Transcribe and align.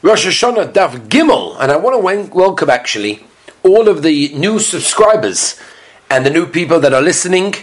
Rosh 0.00 0.28
Hashanah 0.28 0.72
Daf 0.72 1.08
Gimel, 1.08 1.56
and 1.58 1.72
I 1.72 1.76
want 1.76 2.00
to 2.00 2.32
welcome 2.32 2.70
actually 2.70 3.26
all 3.64 3.88
of 3.88 4.04
the 4.04 4.32
new 4.32 4.60
subscribers 4.60 5.58
and 6.08 6.24
the 6.24 6.30
new 6.30 6.46
people 6.46 6.78
that 6.78 6.94
are 6.94 7.02
listening, 7.02 7.56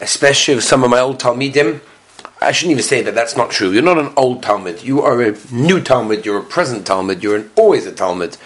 especially 0.00 0.60
some 0.62 0.82
of 0.82 0.90
my 0.90 0.98
old 0.98 1.20
Talmidim. 1.20 1.80
I 2.40 2.50
shouldn't 2.50 2.72
even 2.72 2.82
say 2.82 3.02
that, 3.02 3.14
that's 3.14 3.36
not 3.36 3.52
true. 3.52 3.70
You're 3.70 3.84
not 3.84 3.98
an 3.98 4.12
old 4.16 4.42
Talmud, 4.42 4.82
you 4.82 5.00
are 5.00 5.22
a 5.22 5.36
new 5.52 5.80
Talmud, 5.80 6.26
you're 6.26 6.40
a 6.40 6.42
present 6.42 6.88
Talmud, 6.88 7.22
you're 7.22 7.36
an, 7.36 7.52
always 7.54 7.86
a 7.86 7.92
Talmud. 7.92 8.36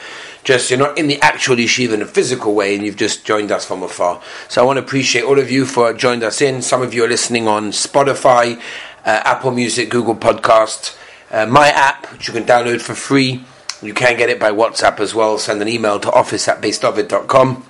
Just 0.45 0.69
you're 0.69 0.79
not 0.79 0.99
in 0.99 1.07
the 1.07 1.19
actual 1.23 1.57
yeshiva 1.57 1.95
in 1.95 2.03
a 2.03 2.07
physical 2.07 2.55
way, 2.55 2.75
and 2.75 2.85
you've 2.85 2.97
just 2.97 3.25
joined 3.25 3.51
us 3.51 3.65
from 3.65 3.83
afar. 3.83 4.21
So 4.51 4.61
I 4.61 4.67
want 4.67 4.77
to 4.77 4.85
appreciate 4.85 5.25
all 5.25 5.39
of 5.39 5.51
you 5.51 5.65
for 5.65 5.95
joining 5.95 6.25
us 6.25 6.43
in. 6.43 6.61
Some 6.61 6.83
of 6.83 6.93
you 6.93 7.07
are 7.07 7.09
listening 7.09 7.49
on 7.49 7.71
Spotify, 7.71 8.61
uh, 9.07 9.23
Apple 9.25 9.51
Music, 9.51 9.89
Google 9.89 10.15
Podcast 10.15 10.99
uh, 11.31 11.47
my 11.47 11.69
app, 11.69 12.13
which 12.13 12.29
you 12.29 12.35
can 12.35 12.45
download 12.45 12.81
for 12.81 12.95
free. 12.95 13.45
You 13.83 13.95
can 13.95 14.17
get 14.17 14.29
it 14.29 14.39
by 14.39 14.51
WhatsApp 14.51 15.01
as 15.01 15.15
well. 15.15 15.39
Send 15.39 15.63
an 15.63 15.69
email 15.69 15.99
to 16.01 16.13
office 16.13 16.49
at 16.49 16.61
beisdovid.com. 16.61 17.65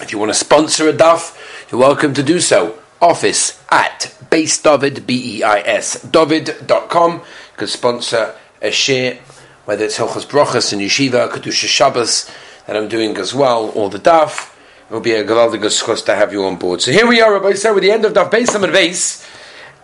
If 0.00 0.12
you 0.12 0.18
want 0.18 0.30
to 0.30 0.34
sponsor 0.34 0.88
a 0.88 0.92
daf, 0.92 1.70
you're 1.70 1.80
welcome 1.80 2.12
to 2.14 2.22
do 2.22 2.40
so. 2.40 2.78
Office 3.00 3.62
at 3.70 4.14
beisdovid, 4.30 5.06
B-E-I-S, 5.06 6.04
dovid.com. 6.04 7.12
You 7.12 7.22
can 7.56 7.66
sponsor 7.66 8.34
a 8.60 8.70
share, 8.70 9.20
whether 9.64 9.84
it's 9.84 9.98
Hilchos 9.98 10.26
Brochus 10.26 10.72
and 10.72 10.82
Yeshiva, 10.82 11.28
Kedusha 11.28 11.66
Shabbos, 11.66 12.30
that 12.66 12.76
I'm 12.76 12.88
doing 12.88 13.16
as 13.16 13.34
well, 13.34 13.70
or 13.74 13.90
the 13.90 13.98
daf. 13.98 14.54
It 14.90 14.92
will 14.92 15.00
be 15.00 15.12
a 15.12 15.24
gewaldige 15.24 15.70
schos 15.70 16.04
to 16.06 16.14
have 16.14 16.32
you 16.32 16.44
on 16.44 16.56
board. 16.56 16.82
So 16.82 16.92
here 16.92 17.06
we 17.06 17.20
are, 17.20 17.32
Rabbi 17.32 17.54
said, 17.54 17.72
with 17.72 17.82
the 17.82 17.90
end 17.90 18.04
of 18.04 18.12
daf 18.12 18.30
Beis 18.30 18.54
and 18.54 18.64
Beis, 18.64 19.26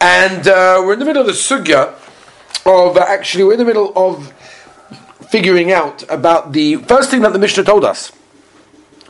and 0.01 0.47
uh, 0.47 0.83
we're 0.85 0.93
in 0.93 0.99
the 0.99 1.05
middle 1.05 1.23
of 1.23 1.27
the 1.27 1.33
sugya 1.33 1.95
of 2.69 2.97
uh, 2.97 3.01
actually 3.01 3.45
we're 3.45 3.55
in 3.55 3.59
the 3.59 3.65
middle 3.65 3.93
of 3.97 4.33
figuring 5.31 5.73
out 5.73 6.05
about 6.11 6.53
the 6.53 6.77
first 6.77 7.11
thing 7.11 7.23
that 7.23 7.33
the 7.33 7.39
Mishnah 7.39 7.65
told 7.65 7.85
us, 7.85 8.11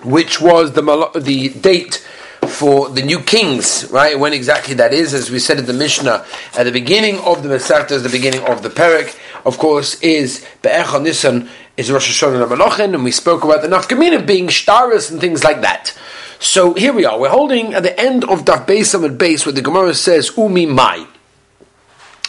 which 0.02 0.40
was 0.40 0.72
the 0.72 0.82
the 1.20 1.48
date 1.48 2.06
for 2.46 2.88
the 2.88 3.02
new 3.02 3.20
kings, 3.20 3.88
right? 3.90 4.18
When 4.18 4.32
exactly 4.32 4.74
that 4.74 4.94
is, 4.94 5.12
as 5.12 5.30
we 5.30 5.38
said 5.38 5.58
in 5.58 5.66
the 5.66 5.72
Mishnah 5.72 6.24
at 6.56 6.64
the 6.64 6.72
beginning 6.72 7.18
of 7.20 7.42
the 7.42 7.48
Masechta, 7.48 8.02
the 8.02 8.08
beginning 8.08 8.44
of 8.46 8.62
the 8.62 8.70
Perek, 8.70 9.16
of 9.44 9.58
course, 9.58 10.00
is 10.00 10.46
Be'echa 10.62 11.02
Nisan 11.02 11.48
is 11.76 11.90
Rosh 11.90 12.22
Hashanah 12.22 12.48
Malochin, 12.48 12.94
and 12.94 13.04
we 13.04 13.12
spoke 13.12 13.44
about 13.44 13.62
the 13.62 13.68
Nafkamina 13.68 14.26
being 14.26 14.48
shtaris 14.48 15.10
and 15.10 15.20
things 15.20 15.44
like 15.44 15.60
that. 15.60 15.96
So 16.40 16.74
here 16.74 16.92
we 16.92 17.04
are. 17.04 17.18
We're 17.18 17.28
holding 17.30 17.74
at 17.74 17.82
the 17.82 17.98
end 18.00 18.24
of 18.24 18.44
Daf 18.44 18.66
Beisam 18.66 19.04
at 19.04 19.18
base 19.18 19.44
where 19.44 19.52
the 19.52 19.62
Gemara 19.62 19.94
says 19.94 20.32
Umi 20.36 20.66
Mai. 20.66 21.06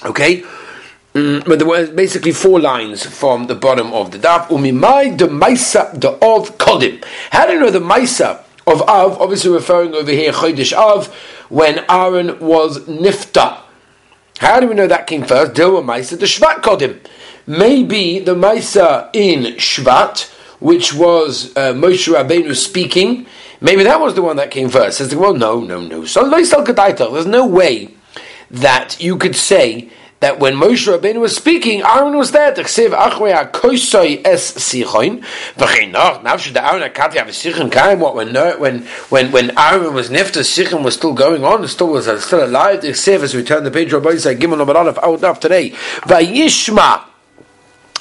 Okay, 0.03 0.43
Mm, 1.13 1.43
but 1.45 1.57
there 1.57 1.67
were 1.67 1.87
basically 1.87 2.31
four 2.31 2.59
lines 2.59 3.03
from 3.03 3.47
the 3.47 3.55
bottom 3.55 3.91
of 3.93 4.11
the 4.11 4.19
daf. 4.19 4.47
Umimai 4.47 5.17
de 5.17 5.27
Maisa 5.27 5.99
de 5.99 6.09
Av 6.09 6.55
Kodim. 6.59 7.03
How 7.31 7.47
do 7.47 7.53
you 7.53 7.59
know 7.59 7.71
the 7.71 7.79
Maisa 7.79 8.43
of 8.67 8.83
Av? 8.83 9.19
Obviously 9.19 9.49
referring 9.49 9.95
over 9.95 10.11
here 10.11 10.31
Chodesh 10.31 10.71
Av 10.71 11.07
when 11.49 11.83
Aaron 11.89 12.39
was 12.39 12.81
Nifta. 12.81 13.61
How 14.37 14.59
do 14.59 14.67
we 14.67 14.75
know 14.75 14.85
that 14.85 15.07
came 15.07 15.23
first? 15.23 15.53
Dilma 15.53 15.83
Maisa 15.83 16.17
de 16.17 16.25
Shvat 16.27 16.61
Kodim. 16.61 16.99
Maybe 17.47 18.19
the 18.19 18.35
Maisa 18.35 19.09
in 19.11 19.55
Shvat, 19.55 20.31
which 20.59 20.93
was 20.93 21.57
uh, 21.57 21.73
Moshe 21.73 22.13
Rabbeinu 22.13 22.55
speaking. 22.55 23.25
Maybe 23.61 23.81
that 23.83 23.99
was 23.99 24.13
the 24.13 24.21
one 24.21 24.35
that 24.35 24.51
came 24.51 24.69
first. 24.69 24.99
Says 24.99 25.09
the 25.09 25.17
well, 25.17 25.33
no, 25.33 25.59
no, 25.61 25.81
no. 25.81 26.05
So 26.05 26.29
there's 26.29 27.25
no 27.25 27.47
way 27.47 27.95
that 28.51 29.01
you 29.01 29.17
could 29.17 29.35
say 29.35 29.89
that 30.19 30.39
when 30.39 30.55
Moshe 30.55 30.85
Rabbeinu 30.85 31.21
was 31.21 31.35
speaking, 31.35 31.81
Aaron 31.81 32.17
was 32.17 32.31
there. 32.31 32.53
Es. 32.59 32.77
What, 37.99 38.15
when, 38.15 38.33
when, 38.59 38.79
when, 39.09 39.31
when 39.31 39.57
Aaron 39.57 39.93
was 39.93 40.09
nifta, 40.09 40.41
sichon 40.41 40.83
was 40.83 40.95
still 40.95 41.13
going 41.13 41.45
on, 41.45 41.67
still 41.67 41.87
was 41.87 42.07
uh, 42.07 42.19
still 42.19 42.43
alive. 42.45 42.81
T'chsev, 42.81 43.21
as 43.21 43.33
we 43.33 43.43
turn 43.43 43.63
the 43.63 43.71
page, 43.71 43.93
Rabbi 43.93 44.09
Yisrael, 44.09 44.37
Gimel 44.37 44.57
Nomad 44.57 44.75
Aleph, 44.75 44.97
out 44.97 45.23
of 45.23 45.39
today. 45.39 45.69
V'yishma, 45.69 47.05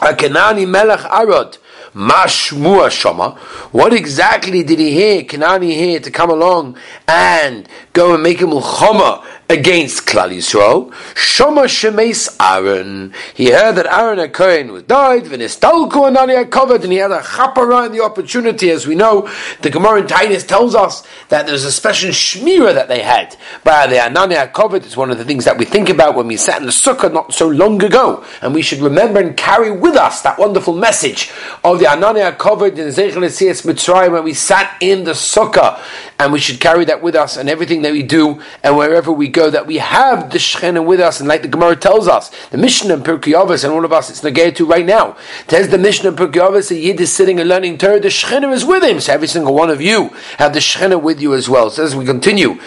ha-kenani 0.01 0.69
melech 0.69 1.01
Arod, 1.01 1.59
Mashmua 1.95 2.91
Shama. 2.91 3.37
What 3.71 3.93
exactly 3.93 4.65
did 4.65 4.81
he 4.81 4.91
hear, 4.91 5.23
Kanani 5.23 5.71
hear, 5.71 6.01
to 6.01 6.11
come 6.11 6.31
along 6.31 6.77
and 7.07 7.69
go 7.93 8.15
and 8.15 8.23
make 8.23 8.41
a 8.41 8.45
mulchama 8.45 9.25
against 9.51 10.07
Klal 10.07 10.31
Yisrael. 10.31 10.91
Shoma 11.15 11.65
Shemes 11.65 12.37
Aaron. 12.39 13.15
He 13.35 13.51
heard 13.51 13.77
that 13.77 13.87
Aaron 13.87 14.19
a 14.19 14.29
Kohen 14.29 14.73
was 14.73 14.83
died. 14.83 15.25
V'nistalku 15.25 15.91
anani 15.91 16.51
covered, 16.51 16.83
and 16.83 16.93
he 16.93 16.99
had 16.99 17.11
a 17.11 17.21
chapara 17.21 17.87
in 17.87 17.93
the 17.93 18.03
opportunity. 18.03 18.71
As 18.71 18.87
we 18.87 18.95
know, 18.95 19.29
the 19.63 19.71
Gemara 19.71 20.03
in 20.03 20.07
Tainus 20.07 20.47
tells 20.47 20.75
us 20.75 21.03
that 21.31 21.47
there's 21.47 21.65
a 21.65 21.73
special 21.73 22.11
shmira 22.11 22.75
that 22.75 22.89
they 22.89 23.03
had 23.03 23.37
by 23.65 23.87
the 23.87 23.97
Anani 23.97 24.53
covered. 24.53 24.85
It's 24.85 24.97
one 24.97 25.11
of 25.11 25.17
the 25.17 25.25
things 25.25 25.47
that 25.47 25.57
we 25.57 25.65
think 25.65 25.89
about 25.89 26.15
when 26.15 26.27
we 26.27 26.37
sat 26.37 26.61
in 26.61 26.67
the 26.67 26.73
sukkah 26.73 27.13
not 27.13 27.33
so 27.33 27.49
long 27.49 27.83
ago, 27.83 28.25
and 28.43 28.55
we 28.55 28.61
should 28.63 28.81
remember 28.81 29.21
and 29.21 29.37
carry 29.37 29.71
with 29.71 29.97
us 29.97 30.21
that 30.23 30.39
wonderful 30.39 30.75
message 30.75 31.31
of 31.65 31.79
the 31.79 31.87
Anani 31.87 32.37
covered 32.37 32.79
in 32.79 32.89
Zeichel 32.89 33.25
Esias 33.25 33.65
Mitzrayim 33.65 34.13
when 34.13 34.25
we 34.25 34.35
sat 34.35 34.77
in 34.83 35.05
the 35.05 35.13
sukkah, 35.13 35.81
and 36.19 36.33
we 36.33 36.39
should 36.39 36.61
carry 36.61 36.85
that 36.85 37.03
with 37.03 37.15
us 37.15 37.37
and 37.37 37.49
everything 37.49 37.83
that 37.83 37.93
we 37.93 38.03
do 38.03 38.43
and 38.63 38.77
wherever 38.77 39.11
we 39.13 39.29
go 39.29 39.38
that 39.51 39.67
we 39.67 39.79
have 39.79 40.31
the 40.31 40.39
Shechina 40.39 40.85
with 40.85 41.01
us, 41.01 41.21
and 41.21 41.29
like 41.29 41.43
the 41.43 41.49
Gemara 41.49 41.77
tells 41.77 42.09
us, 42.09 42.31
the 42.51 42.59
Mishnah 42.59 42.95
and 42.95 43.05
Pirkei 43.05 43.65
and 43.65 43.73
all 43.73 43.85
of 43.85 43.93
us, 43.93 44.11
it's 44.11 44.23
negated 44.23 44.57
to 44.57 44.67
right 44.67 44.85
now. 44.85 45.17
There's 45.49 45.69
the 45.69 45.79
Mishnah 45.79 46.11
and 46.11 46.19
Pirkei 46.19 46.71
a 46.71 46.75
Yid 46.75 47.01
is 47.01 47.13
sitting 47.13 47.39
and 47.41 47.49
learning 47.49 47.79
Torah, 47.79 48.01
the 48.01 48.09
Shechina 48.09 48.53
is 48.53 48.65
with 48.65 48.83
him. 48.83 49.01
So 49.01 49.13
every 49.13 49.29
single 49.29 49.55
one 49.55 49.71
of 49.71 49.81
you 49.81 50.11
have 50.39 50.53
the 50.53 50.61
Shechina 50.61 51.01
with 51.01 51.21
you 51.21 51.35
as 51.35 51.49
well. 51.49 51.71
So 51.71 51.85
as 51.85 51.95
we 51.97 52.05
continue, 52.05 52.59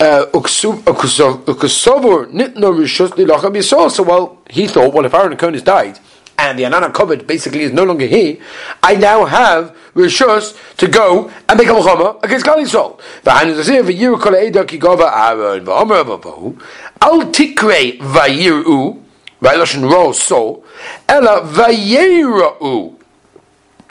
uh, 0.00 0.26
so 0.48 0.82
well, 4.02 4.38
he 4.50 4.66
thought, 4.68 4.94
well, 4.94 5.04
if 5.04 5.14
Aaron 5.14 5.36
Cohen 5.36 5.54
has 5.54 5.62
died, 5.62 5.98
and 6.38 6.58
the 6.58 6.62
Anana 6.62 6.94
covered 6.94 7.26
basically 7.26 7.62
is 7.62 7.72
no 7.72 7.82
longer 7.82 8.06
here, 8.06 8.38
I 8.82 8.94
now 8.94 9.24
have 9.24 9.76
Rishus 9.94 10.56
to 10.76 10.86
go 10.86 11.30
and 11.48 11.58
make 11.58 11.68
a 11.68 11.72
Muhammad 11.72 12.22
against 12.22 12.46
Klal 12.46 12.58
Yisrael. 12.58 13.00
Al 17.00 17.20
tikre 17.32 17.98
vayiru, 17.98 19.02
Vayilashin 19.42 19.90
ro 19.90 20.12
so, 20.12 20.64
ella 21.08 21.40
vayira'u. 21.42 22.94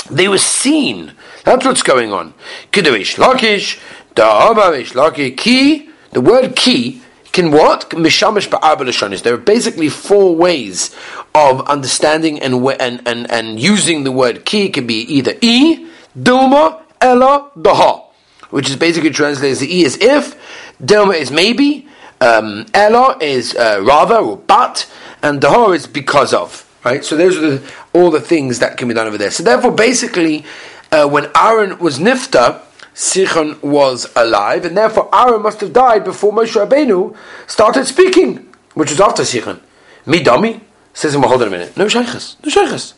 They 0.10 0.30
were 0.30 0.38
seen. 0.38 1.12
That's 1.44 1.66
what's 1.66 1.84
going 1.84 2.14
on. 2.14 2.34
Kidavish 2.72 3.18
Lakish, 3.18 3.78
Da'amavish 4.16 4.94
Laki, 4.94 5.36
Ki, 5.36 5.90
the 6.12 6.22
word 6.22 6.56
ki 6.56 7.02
can 7.38 7.52
what? 7.52 7.92
Mishamish 7.92 8.50
ba'arba 8.50 9.22
There 9.22 9.36
are 9.36 9.38
basically 9.38 9.90
four 9.90 10.36
ways 10.36 10.96
of 11.36 11.62
understanding 11.70 12.40
and, 12.40 12.66
and, 12.80 13.08
and, 13.08 13.32
and 13.32 13.60
using 13.60 14.04
the 14.04 14.12
word 14.12 14.44
ki. 14.44 14.66
It 14.66 14.74
can 14.74 14.88
be 14.88 15.02
either 15.02 15.36
e, 15.42 15.88
dilma, 16.18 16.82
ella, 17.00 17.52
daha, 17.56 18.06
which 18.50 18.68
is 18.72 18.76
basically 18.76 19.12
translated 19.12 19.52
as 19.52 19.60
the 19.60 19.72
e 19.72 19.84
is 19.84 19.98
if, 19.98 20.36
dilma 20.82 21.16
is 21.16 21.30
maybe, 21.30 21.88
um, 22.22 22.66
ella 22.74 23.20
is 23.22 23.54
uh, 23.56 23.84
rather 23.84 24.16
or 24.16 24.38
but, 24.38 24.92
and 25.22 25.40
daha 25.40 25.76
is 25.76 25.86
because 25.86 26.34
of. 26.34 26.66
Right? 26.84 27.06
So 27.06 27.16
those 27.16 27.38
are 27.38 27.58
the, 27.58 27.74
all 27.94 28.10
the 28.10 28.20
things 28.20 28.58
that 28.60 28.78
can 28.78 28.88
be 28.88 28.96
done 28.96 29.06
over 29.06 29.18
there. 29.20 29.30
So 29.30 29.44
therefore, 29.44 29.74
basically, 29.74 30.44
uh, 30.92 31.08
when 31.08 31.30
Aaron 31.36 31.78
was 31.78 32.00
nifta, 32.00 32.64
Sichon 32.98 33.62
was 33.62 34.12
alive, 34.16 34.66
and 34.66 34.76
therefore 34.76 35.08
Aaron 35.14 35.44
must 35.44 35.62
have 35.62 35.72
died 35.72 36.04
before 36.04 36.34
Moshe 36.34 36.56
Rabbeinu 36.60 37.16
started 37.46 37.86
speaking, 37.86 38.52
which 38.74 38.90
was 38.90 39.00
after 39.00 39.22
Sichon. 39.22 39.60
Midami 40.08 40.62
says 40.96 41.14
him, 41.14 41.22
well, 41.22 41.30
hold 41.30 41.44
on 41.44 41.50
a 41.50 41.52
minute. 41.52 41.78
No 41.78 41.88
shaykhs, 41.88 42.38
no 42.44 42.50
shaykhs. 42.50 42.96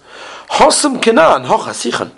Hossam 0.51 1.01
Kenan, 1.01 1.43
hocha 1.43 1.73
Sichon. 1.73 2.11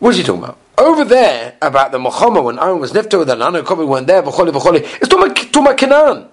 What 0.00 0.10
is 0.10 0.16
he 0.16 0.22
talking 0.24 0.42
about? 0.42 0.58
Over 0.76 1.04
there, 1.04 1.54
about 1.62 1.92
the 1.92 2.00
Muhammad, 2.00 2.42
when 2.42 2.58
Aaron 2.58 2.80
was 2.80 2.92
nifto, 2.92 3.20
with 3.20 3.28
the 3.28 3.36
Nana 3.36 3.62
Kobe 3.62 3.84
went 3.84 4.08
there, 4.08 4.20
v'choli 4.20 4.50
v'choli, 4.50 4.82
it's 5.00 5.56
about 5.56 5.76
Kenan. 5.76 6.26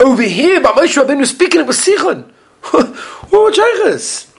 Over 0.00 0.22
here, 0.22 0.60
but 0.60 0.74
Moshe 0.74 1.00
Rabbeinu 1.00 1.24
speaking, 1.26 1.60
it 1.60 1.66
was 1.68 1.78
Sichon. 1.78 2.24
what 3.30 3.54
shaykhs? 3.54 4.34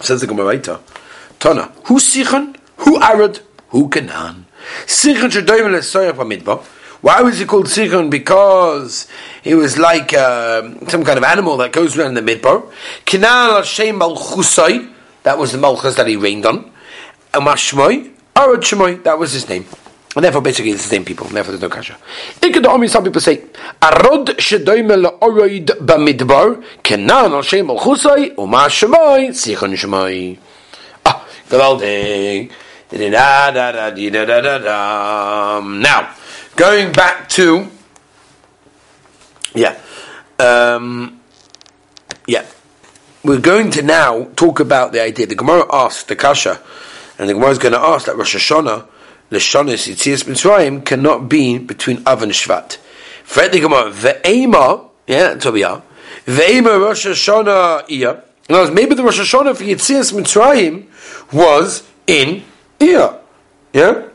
Says 0.00 0.22
the 0.22 0.26
Gemara 0.26 0.58
Tana, 1.38 1.72
who 1.84 1.96
Sichon? 1.96 2.56
Who 2.78 2.96
Arad? 3.02 3.40
Who 3.70 3.88
Canaan? 3.88 4.46
Sichon 4.86 5.30
Shadoim 5.30 5.70
Lesoyach 5.70 6.12
Bamidbar. 6.12 6.64
Why 7.00 7.22
was 7.22 7.38
he 7.38 7.44
called 7.44 7.66
Sichon? 7.66 8.10
Because 8.10 9.06
he 9.42 9.54
was 9.54 9.78
like 9.78 10.12
uh, 10.12 10.62
some 10.88 11.04
kind 11.04 11.18
of 11.18 11.24
animal 11.24 11.56
that 11.58 11.72
goes 11.72 11.96
around 11.96 12.14
the 12.14 12.22
midbar. 12.22 12.72
Canaan 13.04 13.56
Hashem 13.56 14.00
Malchusai. 14.00 14.92
That 15.22 15.38
was 15.38 15.52
the 15.52 15.58
Malchus 15.58 15.94
that 15.96 16.06
he 16.06 16.16
reigned 16.16 16.46
on. 16.46 16.70
And 17.34 17.46
Mashmoy, 17.46 18.10
Arad 18.34 18.60
Shemoy. 18.60 19.02
That 19.04 19.18
was 19.18 19.32
his 19.32 19.48
name. 19.48 19.66
And 20.16 20.24
therefore, 20.24 20.40
basically, 20.40 20.72
it's 20.72 20.82
the 20.82 20.88
same 20.88 21.04
people. 21.04 21.26
Therefore, 21.26 21.52
there's 21.52 21.62
no 21.62 21.68
kasha. 21.68 21.96
Ikad 22.40 22.88
some 22.88 23.04
people 23.04 23.20
say, 23.20 23.36
Arod 23.80 24.26
shedoime 24.38 25.04
le'oroid 25.04 25.66
b'midbar, 25.66 26.64
kenan 26.82 27.32
al 27.32 27.42
shem 27.42 27.70
al 27.70 27.78
chusay, 27.78 28.36
uma 28.38 28.66
shemai, 28.66 29.28
sichon 29.28 29.74
shemai. 29.74 30.38
Ah, 31.04 31.24
gewaldig. 31.48 32.50
Now, 32.90 33.50
going 36.56 36.92
back 36.92 37.28
to, 37.30 37.68
yeah, 39.54 39.78
um, 40.38 41.20
yeah, 42.26 42.46
we're 43.22 43.40
going 43.40 43.70
to 43.72 43.82
now 43.82 44.24
talk 44.36 44.60
about 44.60 44.92
the 44.92 45.02
idea. 45.02 45.26
The 45.26 45.34
Gemara 45.34 45.66
asked 45.70 46.08
the 46.08 46.16
Kasha, 46.16 46.62
and 47.18 47.28
the 47.28 47.34
Gemara 47.34 47.50
is 47.50 47.58
going 47.58 47.74
to 47.74 47.80
ask 47.80 48.06
that 48.06 48.16
Rosh 48.16 48.36
Hashanah, 48.36 48.86
Leshonis 49.30 49.86
Yitzias 49.86 50.24
Mitzrayim, 50.24 50.82
cannot 50.82 51.28
be 51.28 51.58
between 51.58 52.02
Av 52.06 52.22
and 52.22 52.32
Shvat. 52.32 52.78
Fred 53.22 53.52
the 53.52 53.60
Gemara, 53.60 53.90
Ve'ema, 53.90 54.88
yeah, 55.06 55.34
that's 55.34 55.44
what 55.44 55.52
we 55.52 55.62
are. 55.62 55.82
Ve'ema 56.24 56.80
Rosh 56.80 57.06
Hashanah 57.06 57.86
Iyah. 57.88 58.22
Now, 58.48 58.70
maybe 58.70 58.94
the 58.94 59.04
Rosh 59.04 59.20
Hashanah 59.20 59.56
for 59.58 59.64
Yitzias 59.64 60.14
Mitzrayim 60.14 60.86
was 61.34 61.86
in 62.06 62.44
Iyah. 62.80 63.18
Yeah? 63.72 64.08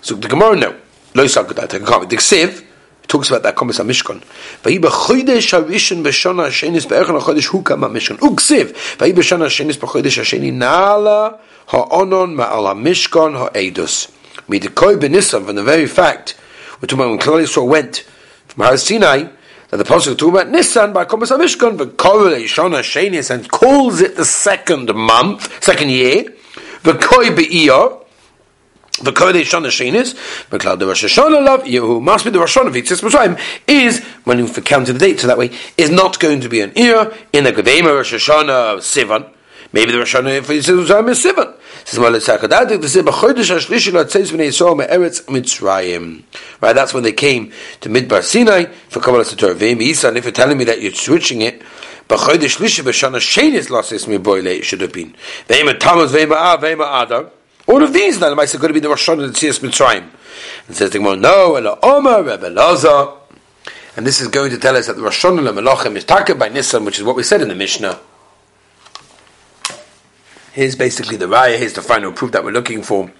So 0.00 0.14
the 0.14 0.28
Gemara, 0.28 0.56
no. 0.56 0.76
Lo 1.14 1.24
Yisakut, 1.24 1.58
I 1.58 1.66
take 1.66 1.82
a 1.82 1.84
comment. 1.84 2.10
The 2.10 2.16
Ksiv, 2.16 2.64
talks 3.06 3.28
about 3.28 3.42
that 3.42 3.56
Komis 3.56 3.78
HaMishkan. 3.80 4.22
Vahi 4.62 4.78
b'chodesh 4.80 5.52
harishon 5.52 6.02
b'shana 6.02 6.46
hashenis 6.46 6.86
b'erchen 6.86 7.20
HaChodesh 7.20 7.48
hu 7.48 7.62
kama 7.62 7.88
Mishkan. 7.88 8.18
Uksiv. 8.18 8.72
Vahi 8.96 9.12
b'shana 9.12 9.46
hashenis 9.46 9.76
b'chodesh 9.76 10.18
hasheni 10.20 10.52
na'ala 10.52 11.38
ha'onon 11.68 12.36
ma'al 12.36 12.74
HaMishkan 12.74 13.36
ha'edus. 13.36 14.06
Midikoi 14.48 14.96
b'nisan, 14.96 15.44
from 15.44 15.56
the 15.56 15.62
very 15.62 15.86
fact, 15.86 16.36
we're 16.80 16.86
talking 16.86 17.04
about 17.04 17.10
when 17.10 17.18
Klal 17.18 17.42
Yisrael 17.42 17.68
went 17.68 18.04
from 18.46 18.64
Har 18.64 18.76
Sinai, 18.76 19.24
that 19.70 19.76
the 19.76 19.84
Pasuk 19.84 20.18
talking 20.18 20.30
about 20.30 20.48
Nisan 20.48 20.92
by 20.92 21.04
Komis 21.04 21.30
HaMishkan, 21.30 21.76
v'kol 21.78 22.34
Shana 22.44 22.80
Shenis, 22.80 23.30
and 23.30 23.48
calls 23.48 24.00
it 24.00 24.16
the 24.16 24.24
second 24.24 24.92
month, 24.94 25.62
second 25.62 25.90
year, 25.90 26.24
the 26.82 26.92
v'koi 26.92 27.36
be'iyah, 27.36 28.04
the 29.02 29.12
Kodesh 29.12 29.44
Shana 29.44 29.68
Shenis, 29.68 30.14
Beklal 30.50 30.78
the 30.78 30.86
Rosh 30.86 31.04
Hashanah 31.04 31.44
love, 31.44 31.62
Yehu 31.62 32.02
must 32.02 32.24
be 32.24 32.30
the 32.30 32.40
Rosh 32.40 32.56
Hashanah 32.56 32.72
Vitzis 32.72 33.02
Mitzrayim, 33.02 33.40
is, 33.68 34.04
when 34.24 34.38
you 34.38 34.48
counting 34.48 34.94
the 34.94 35.00
date 35.00 35.20
so 35.20 35.28
that 35.28 35.38
way, 35.38 35.50
is 35.78 35.88
not 35.88 36.18
going 36.18 36.40
to 36.40 36.48
be 36.48 36.60
an 36.60 36.72
ear 36.76 37.12
in 37.32 37.44
the 37.44 37.52
Gedema 37.52 37.94
Rosh 37.94 38.12
Hashanah 38.12 38.78
Sivan. 38.78 39.30
Maybe 39.72 39.92
the 39.92 39.98
Rosh 39.98 40.16
Hashanah 40.16 40.42
for 40.42 40.52
Yitzis 40.52 40.84
Mitzrayim 40.84 41.08
is 41.10 41.24
Sivan. 41.24 41.59
The. 41.84 42.00
Right, 46.60 46.72
that's 46.72 46.94
when 46.94 47.02
they 47.02 47.12
came 47.12 47.52
to 47.80 47.88
Midbar 47.88 48.22
Sinai 48.22 48.64
for 48.88 49.00
Kabbalah 49.00 49.24
Isa, 49.82 50.08
and 50.08 50.16
if 50.16 50.24
you're 50.24 50.32
telling 50.32 50.58
me 50.58 50.64
that 50.64 50.80
you're 50.80 50.92
switching 50.92 51.42
it, 51.42 51.62
Lishi 52.08 52.82
B'shana 52.82 53.18
Shenis 53.18 53.70
Losses 53.70 54.06
Mi'boile, 54.06 54.46
it 54.46 54.64
should 54.64 54.80
have 54.80 54.92
been. 54.92 55.14
Ve'im 55.46 55.72
Tamaz, 55.78 56.08
Ve'im 56.08 56.32
Av, 56.32 56.60
Ve'im 56.60 56.80
Adar. 56.80 57.30
All 57.66 57.82
of 57.82 57.92
these 57.92 58.18
now, 58.20 58.30
the 58.30 58.36
Maisa 58.36 58.58
could 58.58 58.74
be 58.74 58.80
the 58.80 58.88
Rosh 58.88 59.08
Hashanah 59.08 59.24
and 59.24 59.34
Tzias 59.34 59.60
Mitzrayim. 59.60 60.08
And 60.66 60.76
says 60.76 60.90
the 60.90 60.98
Gemara, 60.98 61.16
no, 61.16 61.54
Ela 61.54 61.78
Omer, 61.82 62.22
Rebbe 62.22 62.50
Laza. 62.50 63.16
And 63.96 64.04
this 64.06 64.20
is 64.20 64.28
going 64.28 64.50
to 64.50 64.58
tell 64.58 64.76
us 64.76 64.88
that 64.88 64.96
the 64.96 65.02
Rosh 65.02 65.24
Hashanah 65.24 65.52
Melochem 65.52 65.94
is 65.96 66.04
taken 66.04 66.36
by 66.38 66.48
Nissan, 66.48 66.84
which 66.84 66.98
is 66.98 67.04
what 67.04 67.14
we 67.14 67.22
said 67.22 67.42
in 67.42 67.48
the 67.48 67.54
Mishnah. 67.54 68.00
Here's 70.52 70.76
basically 70.76 71.16
the 71.16 71.26
raya. 71.26 71.58
Here's 71.58 71.74
the 71.74 71.82
final 71.82 72.12
proof 72.12 72.32
that 72.32 72.44
we're 72.44 72.50
looking 72.52 72.82
for. 72.82 73.10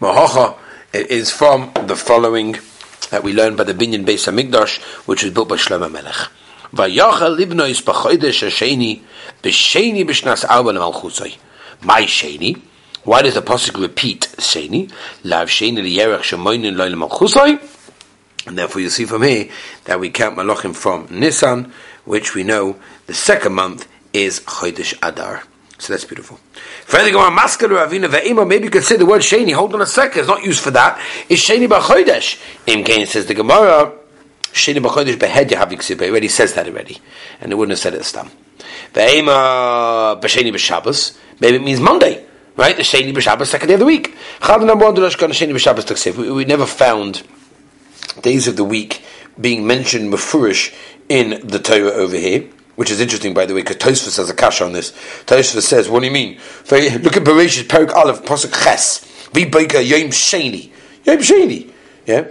Mahocha 0.00 0.58
is 0.92 1.30
from 1.30 1.72
the 1.86 1.96
following 1.96 2.56
that 3.10 3.22
we 3.22 3.32
learned 3.32 3.56
by 3.56 3.64
the 3.64 3.74
Binyan 3.74 4.04
Beis 4.04 4.30
Hamikdash, 4.30 4.80
which 5.06 5.22
was 5.22 5.32
built 5.32 5.48
by 5.48 5.56
Shlomo 5.56 5.90
Melech. 5.90 6.30
Vayachal 6.72 7.38
libnois 7.38 7.82
b'chodesh 7.82 8.46
hasheni 8.46 9.02
b'sheni 9.42 10.04
b'shnas 10.04 10.44
l'malchusay. 10.44 11.36
My 11.82 12.02
sheni 12.02 12.62
why 13.04 13.22
does 13.22 13.34
the 13.34 13.42
pasuk 13.42 13.80
repeat 13.80 14.32
Sheni? 14.38 14.88
Lav 15.24 15.48
Sheni 15.48 15.78
liyerech 15.78 16.20
shemoinin 16.20 16.76
loylam 16.76 17.02
al 17.02 17.58
And 18.46 18.56
therefore 18.56 18.80
you 18.80 18.90
see 18.90 19.06
from 19.06 19.22
here 19.22 19.48
that 19.86 19.98
we 19.98 20.10
count 20.10 20.36
Malachim 20.36 20.74
from 20.74 21.08
Nisan, 21.10 21.72
which 22.04 22.36
we 22.36 22.44
know 22.44 22.76
the 23.06 23.14
second 23.14 23.54
month 23.54 23.88
is 24.12 24.38
Chodesh 24.40 24.94
Adar. 25.02 25.42
So 25.82 25.92
that's 25.92 26.04
beautiful. 26.04 26.38
Maybe 26.92 27.10
you 28.64 28.70
could 28.70 28.84
say 28.84 28.96
the 28.96 29.04
word 29.04 29.20
Sheni, 29.20 29.52
hold 29.52 29.74
on 29.74 29.82
a 29.82 29.86
second, 29.86 30.20
it's 30.20 30.28
not 30.28 30.44
used 30.44 30.60
for 30.60 30.70
that. 30.70 30.96
It's 31.28 31.42
Sheni 31.42 31.66
B'Chodesh. 31.66 32.40
In 32.68 32.86
says 33.04 33.26
the 33.26 33.34
Gemara, 33.34 33.90
Sheni 34.52 34.78
B'Chodesh 34.78 35.16
Behed 35.16 35.48
Yahavik 35.48 35.82
He 35.82 36.08
already 36.08 36.28
says 36.28 36.54
that 36.54 36.68
already. 36.68 37.00
And 37.40 37.50
it 37.50 37.56
wouldn't 37.56 37.72
have 37.72 37.80
said 37.80 37.94
it 37.94 38.04
Stam. 38.04 38.30
Ve'ima 38.94 40.20
B'Sheni 40.22 40.52
B'Shabbos, 40.52 41.18
maybe 41.40 41.56
it 41.56 41.64
means 41.64 41.80
Monday. 41.80 42.26
Right? 42.54 42.76
The 42.76 42.82
Sheni 42.82 43.12
B'Shabbos, 43.12 43.46
second 43.46 43.66
day 43.66 43.74
of 43.74 43.80
the 43.80 43.86
week. 43.86 44.16
We, 46.16 46.30
we 46.30 46.44
never 46.44 46.66
found 46.66 47.24
days 48.20 48.46
of 48.46 48.54
the 48.54 48.62
week 48.62 49.02
being 49.40 49.66
mentioned 49.66 50.12
mafurish 50.12 50.72
in 51.08 51.44
the 51.44 51.58
Torah 51.58 51.90
over 51.90 52.16
here, 52.16 52.48
which 52.76 52.90
is 52.90 53.00
interesting, 53.00 53.34
by 53.34 53.46
the 53.46 53.54
way, 53.54 53.62
because 53.62 53.76
Tosfos 53.76 54.16
has 54.16 54.30
a 54.30 54.34
cash 54.34 54.60
on 54.60 54.72
this. 54.72 54.92
Tosfos 55.26 55.62
says, 55.62 55.88
"What 55.88 56.00
do 56.00 56.06
you 56.06 56.12
mean? 56.12 56.38
Look 56.70 57.16
at 57.16 57.24
Bereshit 57.24 57.68
Perik 57.68 57.92
Aleph 57.94 58.22
Pasuk 58.24 58.52
Ches. 58.64 59.00
V'Baika 59.32 59.86
Yom 59.86 60.10
Sheni. 60.10 60.70
Yom 61.04 61.18
Sheni. 61.18 61.70
Yeah." 62.06 62.26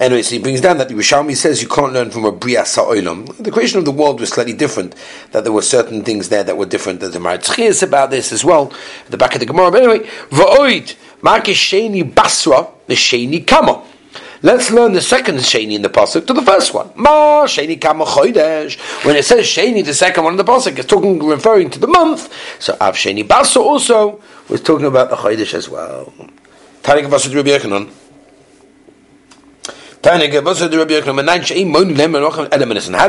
Anyway, 0.00 0.22
so 0.22 0.34
he 0.34 0.40
brings 0.40 0.60
down 0.60 0.78
that 0.78 0.88
the 0.88 0.94
Yerushalmi 0.94 1.36
says 1.36 1.62
you 1.62 1.68
can't 1.68 1.92
learn 1.92 2.10
from 2.10 2.24
a 2.24 2.32
Bria 2.32 2.64
Sa'olam. 2.64 3.36
The 3.36 3.52
creation 3.52 3.78
of 3.78 3.84
the 3.84 3.92
world 3.92 4.18
was 4.18 4.30
slightly 4.30 4.52
different, 4.52 4.96
that 5.30 5.44
there 5.44 5.52
were 5.52 5.62
certain 5.62 6.02
things 6.02 6.28
there 6.28 6.42
that 6.42 6.56
were 6.56 6.66
different. 6.66 6.98
There's 6.98 7.14
a 7.14 7.20
Maratchias 7.20 7.84
about 7.84 8.10
this 8.10 8.32
as 8.32 8.44
well, 8.44 8.72
at 9.04 9.10
the 9.12 9.16
back 9.16 9.34
of 9.34 9.40
the 9.40 9.46
Gemara. 9.46 9.70
But 9.70 9.84
anyway, 9.84 10.08
Va'oid, 10.30 10.96
Markish 11.20 11.70
Sheni 11.70 12.02
Basra, 12.12 12.66
the 12.88 12.94
Sheni 12.94 13.46
Kama. 13.46 13.84
Let's 14.44 14.72
learn 14.72 14.92
the 14.92 15.00
second 15.00 15.36
Sheni 15.36 15.74
in 15.74 15.82
the 15.82 15.88
Pasuk 15.88 16.26
to 16.26 16.32
the 16.32 16.42
first 16.42 16.74
one. 16.74 16.90
Ma 16.96 17.46
Sheni 17.46 17.80
Kama 17.80 18.04
Chodesh. 18.04 18.76
When 19.04 19.14
it 19.14 19.24
says 19.24 19.46
Sheni, 19.46 19.84
the 19.84 19.94
second 19.94 20.24
one 20.24 20.32
in 20.32 20.36
the 20.36 20.44
Pasuk, 20.44 20.76
it's 20.76 20.88
talking, 20.88 21.24
referring 21.24 21.70
to 21.70 21.78
the 21.78 21.86
month. 21.86 22.28
So 22.58 22.76
Av 22.80 22.96
Sheni 22.96 23.26
Basra 23.26 23.62
also 23.62 24.20
was 24.48 24.60
talking 24.60 24.86
about 24.86 25.10
the 25.10 25.16
Chodesh 25.16 25.54
as 25.54 25.68
well. 25.68 26.12
Tarik 26.82 27.06
Vasud 27.06 27.32
Rabbi 27.36 27.50
Yochanan. 27.50 27.88
How 30.04 30.18
do 30.18 30.24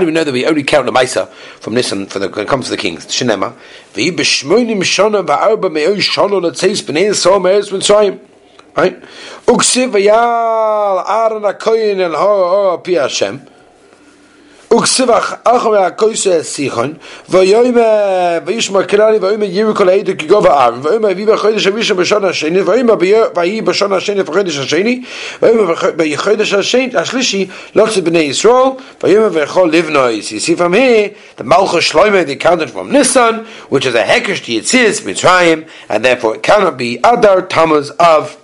we 0.05 0.11
know 0.11 0.23
that 0.23 0.31
we 0.31 0.45
only 0.45 0.61
count 0.61 0.85
the 0.85 0.91
Maisa 0.91 1.27
from 1.59 1.73
Nisan 1.73 2.05
for 2.05 2.19
the 2.19 2.29
when 2.29 2.45
it 2.45 2.47
comes 2.47 2.65
to 2.65 2.71
the 2.71 2.77
kings? 2.77 3.07
Shinema. 3.07 3.55
Right? 8.75 9.03
El 9.45 9.55
lots 27.75 27.97
of 27.97 28.03
b'nei 28.03 28.29
Yisrael. 28.29 28.79
Livnois. 29.69 30.31
You 30.31 30.39
see 30.39 30.55
from 30.55 30.73
here, 30.73 31.15
the 31.35 31.43
Malchus 31.43 31.91
Shloime, 31.91 32.25
they 32.25 32.35
counted 32.35 32.71
from 32.71 32.89
which 33.69 33.85
is 33.85 33.93
a 33.93 34.03
hekesh 34.03 34.41
Yitzis, 34.41 35.01
Mitzrayim, 35.01 35.69
and 35.87 36.03
therefore 36.03 36.35
it 36.35 36.41
cannot 36.41 36.77
be 36.77 36.97
Adar 37.03 37.47
of 37.99 38.42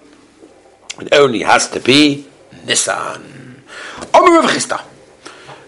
it 1.01 1.13
only 1.13 1.41
has 1.41 1.69
to 1.69 1.79
be 1.79 2.25
Nissan. 2.65 3.21
Omer 4.13 4.39
Rav 4.39 4.49
Chisda. 4.49 4.81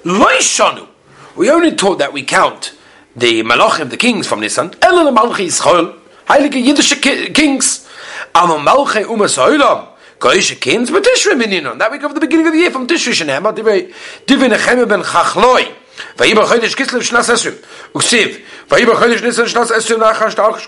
Loishanu. 0.04 0.88
We 1.36 1.50
only 1.50 1.76
taught 1.76 2.00
that 2.00 2.14
we 2.14 2.24
count 2.24 2.74
the 3.16 3.44
Malachim, 3.44 3.90
the 3.90 3.98
kings 3.98 4.28
from 4.28 4.42
Nissan. 4.42 4.76
Elon 4.84 5.16
Malchi 5.16 5.48
Yisrael. 5.48 5.98
Heilige 6.28 6.64
Yiddish 6.64 7.00
kings. 7.34 7.88
Ama 8.36 8.56
Malchi 8.56 9.04
Umas 9.04 9.38
Olam. 9.38 9.88
Goyish 10.20 10.60
kings. 10.60 10.92
But 10.92 11.04
Tishri 11.04 11.40
Mininon. 11.40 11.78
That 11.80 11.92
we 11.92 11.98
go 11.98 12.08
from 12.08 12.16
the 12.16 12.22
beginning 12.22 12.48
of 12.48 12.54
the 12.54 12.60
year 12.60 12.72
from 12.72 12.88
Tishri 12.88 13.14
Shenema. 13.14 13.56
Divi 13.56 14.48
Nechemi 14.48 14.88
Ben 14.88 15.02
Chachloi. 15.02 15.76
ויהי 16.18 16.36
בחודש 16.36 16.76
כסלו 16.76 17.04
שנת 17.04 17.30
עשרים, 17.30 17.54
וכסיב, 17.96 18.38
ויהי 18.72 18.86
בחודש 18.86 19.22
ניסן 19.22 19.48
שנת 19.48 19.72
עשרים 19.72 20.02
לאחר 20.02 20.30
שתארך, 20.30 20.68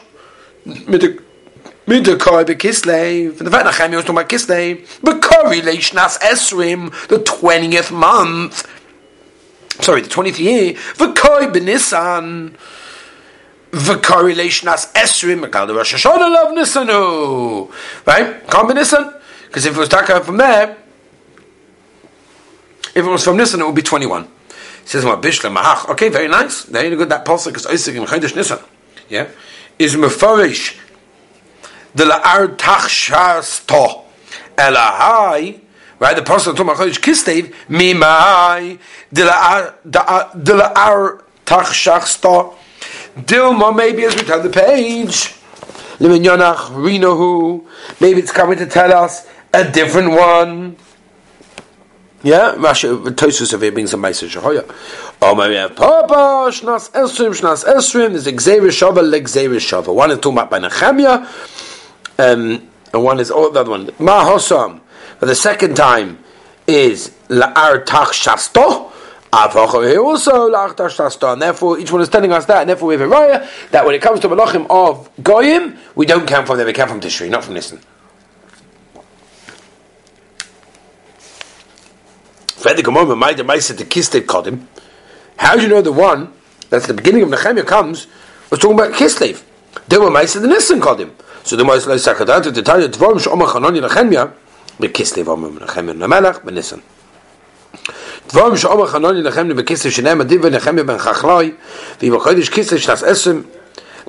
mit 1.86 2.06
der 2.06 2.18
Koi 2.18 2.40
and 2.40 2.48
the 2.48 3.52
fact 3.52 3.76
Chaim 3.76 3.92
was 3.92 4.06
talking 4.06 4.18
about 4.18 4.30
Kislev, 4.30 5.00
but 5.02 5.22
correlation 5.22 5.98
as 5.98 6.18
Esrim, 6.20 6.90
the 7.08 7.18
20th 7.18 7.92
month, 7.92 8.68
sorry, 9.82 10.02
the 10.02 10.10
20th 10.10 10.40
year, 10.40 10.74
V'koi 10.74 11.52
b'Nisan, 11.52 12.56
the 13.72 13.98
correlation 13.98 14.70
as 14.70 14.86
Esrim, 14.94 15.42
the 15.42 15.74
Rosh 15.74 15.94
Hashanah 15.96 16.46
of 16.46 16.58
Nisanu. 16.58 16.90
Oh. 16.90 17.74
Right? 18.06 18.48
Can't 18.48 18.68
be. 18.68 18.76
Because 18.76 19.66
if 19.66 19.76
it 19.76 19.80
was 19.80 19.90
Taka 19.90 20.24
from 20.24 20.38
there, 20.38 20.78
if 22.96 23.04
it 23.06 23.10
was 23.10 23.24
from 23.24 23.38
Nisan, 23.38 23.62
it 23.62 23.66
would 23.66 23.76
be 23.76 23.82
21. 23.82 24.24
He 24.24 24.30
says, 24.90 25.04
Bishla 25.06 25.56
Mahach. 25.56 25.90
Okay, 25.90 26.10
very 26.10 26.28
nice. 26.28 26.64
There 26.66 26.86
you 26.86 26.96
go, 26.98 27.06
that 27.06 27.26
Pasuk 27.26 27.56
is 27.56 27.66
Isaac 27.66 27.96
in 27.96 28.04
Chodesh 28.04 28.36
Nisan. 28.36 28.60
Yeah? 29.10 29.30
Is 29.80 29.96
Mefarish 29.96 30.78
the 31.96 32.06
La'ar 32.06 32.56
Tachshas 32.56 33.66
To 33.68 34.02
Elahai 34.56 35.60
right? 36.00 36.16
The 36.16 36.22
talking 36.22 36.62
about 36.62 36.78
Chodesh 36.78 37.00
Kislev 37.00 37.54
Mimai 37.70 38.80
the 39.12 39.22
La'ar 39.24 41.20
uh, 41.20 41.24
Tachshas 41.46 42.22
To 42.22 42.56
Dilma, 43.22 43.76
maybe 43.76 44.04
as 44.06 44.16
we 44.16 44.24
turn 44.24 44.42
the 44.44 44.50
page, 44.50 45.36
Liminyanach 46.00 46.72
Rinohu, 46.72 47.64
maybe 48.02 48.20
it's 48.20 48.32
coming 48.32 48.58
to 48.58 48.66
tell 48.66 48.92
us 48.92 49.28
a 49.54 49.70
different 49.70 50.12
one. 50.12 50.76
Yeah, 52.24 52.56
Rashi 52.56 52.90
Tosus 53.12 53.54
of 53.54 53.62
here 53.62 53.72
brings 53.72 53.94
a 53.94 53.98
message. 53.98 54.36
Oh, 54.38 54.42
Shahoya. 54.42 54.76
Oh, 55.22 55.36
maybe 55.36 55.56
have 55.56 55.76
Papa 55.76 56.50
Shnas 56.50 56.90
Esrim 56.92 57.40
Shnas 57.40 57.66
Esrim. 57.66 58.12
There's 58.12 58.42
Xavier 58.42 58.70
Shava 58.70 59.28
Xavier 59.28 59.60
Shava. 59.60 59.94
One 59.94 60.10
is 60.10 60.18
talking 60.20 60.38
about 60.38 60.50
by 60.50 60.60
Nehemiah, 60.60 61.28
um, 62.20 62.70
and 62.94 63.04
one 63.04 63.20
is 63.20 63.32
oh 63.32 63.52
the 63.52 63.62
other 63.62 63.72
one 63.72 63.90
Ma 64.00 64.24
Hosam. 64.24 64.82
For 65.20 65.26
the 65.26 65.36
second 65.36 65.76
time 65.76 66.20
is 66.68 67.10
La'ar 67.30 67.86
Tach 67.86 68.10
Shasto 68.10 68.94
also 69.34 70.54
and 70.54 71.42
therefore 71.42 71.80
each 71.80 71.92
one 71.92 72.02
is 72.02 72.10
telling 72.10 72.32
us 72.32 72.46
that, 72.46 72.62
and 72.62 72.70
therefore 72.70 72.90
we 72.90 72.94
have 72.94 73.02
a 73.02 73.14
raya 73.14 73.72
that 73.72 73.86
when 73.86 73.96
it 73.96 74.02
comes 74.02 74.20
to 74.20 74.30
malachim 74.30 74.68
of 74.70 75.10
goyim, 75.24 75.78
we 75.96 76.06
don't 76.06 76.28
count 76.28 76.46
from 76.46 76.58
them, 76.58 76.68
we 76.68 76.74
count 76.74 76.92
from 76.92 77.02
Tishri, 77.02 77.30
not 77.30 77.44
from 77.44 77.56
Nisan. 77.56 77.80
Called 84.28 84.48
him. 84.48 84.68
How 85.38 85.56
do 85.56 85.62
you 85.64 85.68
know 85.68 85.82
the 85.82 85.92
one 85.92 86.32
that's 86.70 86.88
the 86.88 86.94
beginning 86.94 87.24
of 87.24 87.30
Nehemiah 87.30 87.64
comes 87.64 88.08
was 88.50 88.60
talking 88.60 88.76
about 88.80 88.94
Kislev? 88.94 89.44
They 89.88 89.98
were 89.98 90.10
Maisa 90.12 90.42
the 90.42 90.48
Nisan 90.48 90.80
Kodim. 90.80 91.12
So 91.45 91.57
the 91.57 91.65
Maisa 91.65 91.97
Sakadat 91.97 92.53
to 92.53 92.63
tell 92.63 92.81
you 92.81 92.89
Dvorim 92.89 93.19
Shomach 93.19 93.55
Hanani 93.55 93.81
Nehemiah, 93.81 94.29
but 94.79 94.93
Kislev 94.93 95.25
Omim 95.25 95.61
Nehemiah 95.61 95.95
Nemelach, 95.95 96.45
but 96.45 96.55
Nisan. 96.55 96.83
דבורים 98.29 98.57
שאומר 98.57 98.87
חנוני 98.87 99.23
נחמני 99.23 99.55
בכסף 99.55 99.91
שנאם 99.91 100.21
עדיב 100.21 100.41
ונחמי 100.45 100.83
בן 100.83 100.99
חכלוי 100.99 101.53
ואם 102.03 102.15
החודש 102.15 102.49
כסף 102.49 102.77
שנס 102.77 103.03
עשם 103.03 103.41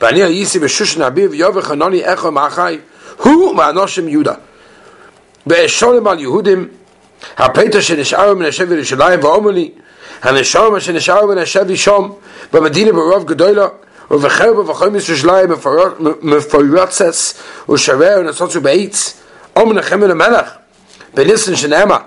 ואני 0.01 0.23
הייסי 0.23 0.59
בשושן 0.59 1.01
אביב 1.01 1.31
ויובר 1.31 1.61
חנוני 1.61 2.03
איכו 2.03 2.31
מאחי 2.31 2.77
הוא 3.17 3.55
מאנושם 3.55 4.07
יהודה 4.07 4.33
ואשולם 5.47 6.07
על 6.07 6.19
יהודים 6.19 6.67
הפתר 7.37 7.81
שנשאר 7.81 8.33
מן 8.33 8.45
השב 8.45 8.71
ירושלים 8.71 9.19
ואומר 9.23 9.51
לי 9.51 9.71
הנשאר 10.21 10.79
שנשאר 10.79 11.25
מן 11.25 11.37
השב 11.37 11.69
ישום 11.69 12.15
במדינה 12.53 12.91
ברוב 12.91 13.25
גדולה 13.25 13.67
ובחר 14.11 14.53
ובחומס 14.57 15.09
ירושלים 15.09 15.49
מפורצס 16.21 17.33
ושווה 17.69 18.19
ונסוצו 18.19 18.61
בעץ 18.61 19.13
אומר 19.55 19.73
נחמי 19.73 20.07
למלך 20.07 20.49
בניסן 21.13 21.55
שנאמר 21.55 21.97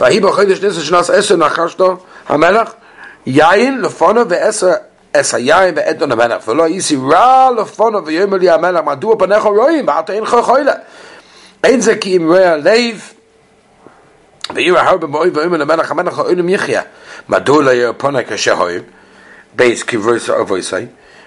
ויהי 0.00 0.20
בחודש 0.20 0.62
ניסן 0.62 0.80
שנס 0.80 1.10
עשר 1.10 1.36
נחשתו 1.36 1.96
המלך 2.28 2.68
יין 3.26 3.80
לפונו 3.80 4.28
ועשר 4.28 4.72
אס 5.12 5.34
היין 5.34 5.74
ועדון 5.76 6.12
המלך 6.12 6.48
ולא 6.48 6.66
איסי 6.66 6.96
רע 7.10 7.50
לפונו 7.58 8.06
ויאמר 8.06 8.36
לי 8.36 8.50
המלך 8.50 8.84
מדוע 8.84 9.16
פניך 9.18 9.42
רואים 9.42 9.88
ואתה 9.88 10.12
אינך 10.12 10.36
חוילה 10.42 10.72
אין 11.64 11.80
זה 11.80 11.96
כי 11.96 12.16
אם 12.16 12.26
רואה 12.26 12.52
הלב 12.52 13.12
וירא 14.54 14.80
הרבה 14.80 15.06
מאוי 15.06 15.30
ואומר 15.34 15.56
למלך 15.56 15.90
המלך 15.90 16.18
האוילם 16.18 16.48
יחיה 16.48 16.82
מדוע 17.28 17.62
לא 17.62 17.70
ירא 17.70 17.92
פונה 17.96 18.18
כשהוים 18.22 18.82
בייס 19.54 19.82
כברוס 19.82 20.30
אבויסי 20.30 20.76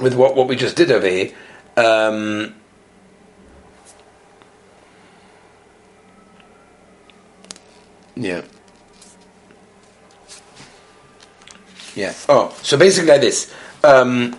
with 0.00 0.14
what, 0.14 0.36
what 0.36 0.48
we 0.48 0.56
just 0.56 0.76
did 0.76 0.90
over 0.90 1.08
here 1.08 1.32
um, 1.76 2.54
Yeah. 8.18 8.42
Yeah. 11.94 12.14
Oh, 12.28 12.56
so 12.62 12.76
basically 12.76 13.10
like 13.10 13.20
this. 13.20 13.54
Um, 13.84 14.34
uh, 14.34 14.38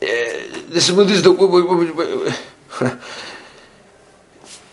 this, 0.00 0.88
is, 0.88 0.96
this 0.96 1.10
is 1.12 1.22
the. 1.22 2.38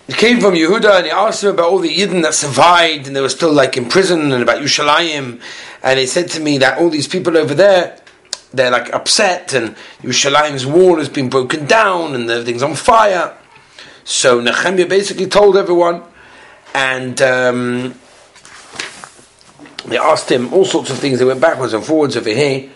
It 0.08 0.16
came 0.16 0.40
from 0.40 0.54
Yehuda 0.54 1.00
and 1.00 1.06
he 1.06 1.12
asked 1.12 1.44
him 1.44 1.50
about 1.50 1.70
all 1.70 1.80
the 1.80 1.94
Yidden 1.94 2.24
that 2.24 2.34
survived 2.34 3.08
and 3.08 3.16
they 3.16 3.20
were 3.20 3.28
still 3.28 3.52
like 3.52 3.76
in 3.76 3.90
prison 3.90 4.32
and 4.32 4.42
about 4.42 4.62
Yushalayim. 4.62 5.42
And 5.84 6.00
he 6.00 6.06
said 6.06 6.30
to 6.30 6.40
me 6.40 6.58
that 6.60 6.78
all 6.78 6.90
these 6.90 7.10
people 7.10 7.38
over 7.38 7.54
there, 7.54 8.00
they're 8.54 8.72
like 8.72 8.94
upset 8.94 9.54
and 9.54 9.76
Yushalayim's 10.02 10.66
wall 10.66 10.98
has 10.98 11.10
been 11.10 11.30
broken 11.30 11.66
down 11.66 12.16
and 12.16 12.30
everything's 12.30 12.64
on 12.64 12.76
fire. 12.76 13.36
So 14.04 14.40
Nehemiah 14.40 14.88
basically 14.88 15.28
told 15.28 15.58
everyone 15.58 16.04
and 16.74 17.22
um, 17.22 17.96
they 19.86 19.98
asked 19.98 20.32
him 20.32 20.54
all 20.54 20.66
sorts 20.66 20.90
of 20.90 21.00
things. 21.00 21.20
They 21.20 21.26
went 21.26 21.42
backwards 21.42 21.74
and 21.74 21.84
forwards 21.84 22.16
over 22.18 22.30
here. 22.30 22.70